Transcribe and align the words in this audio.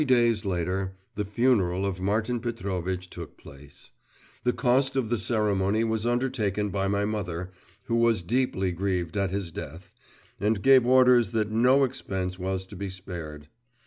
Three 0.01 0.05
days 0.07 0.45
later, 0.45 0.93
the 1.13 1.25
funeral 1.25 1.85
of 1.85 2.01
Martin 2.01 2.39
Petrovitch 2.39 3.07
took 3.07 3.37
place. 3.37 3.91
The 4.43 4.51
cost 4.51 4.95
of 4.95 5.09
the 5.11 5.17
ceremony 5.19 5.83
was 5.83 6.07
undertaken 6.07 6.69
by 6.69 6.87
my 6.87 7.05
mother, 7.05 7.51
who 7.85 7.97
was 7.97 8.23
deeply 8.23 8.71
grieved 8.71 9.15
at 9.15 9.29
his 9.29 9.51
death, 9.51 9.93
and 10.39 10.63
gave 10.63 10.87
orders 10.87 11.29
that 11.33 11.51
no 11.51 11.83
expense 11.83 12.39
was 12.39 12.65
to 12.65 12.75
be 12.75 12.89
spared. 12.89 13.47